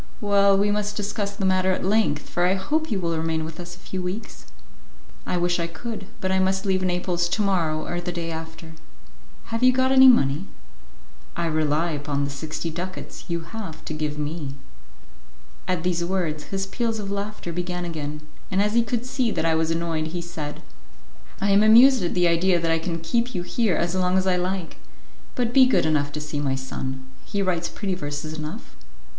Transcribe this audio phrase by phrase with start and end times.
[0.19, 3.59] "Well, we must discuss the matter at length, for I hope you will remain with
[3.59, 4.47] us a few weeks."
[5.27, 8.71] "I wish I could, but I must leave Naples to morrow or the day after."
[9.53, 10.47] "Have you got any money?"
[11.35, 14.55] "I rely upon the sixty ducats you have to give me."
[15.67, 19.45] At these words, his peals of laughter began again, and as he could see that
[19.45, 20.63] I was annoyed, he said,
[21.39, 24.25] "I am amused at the idea that I can keep you here as long as
[24.25, 24.77] I like.
[25.35, 28.75] But be good enough to see my son; he writes pretty verses enough."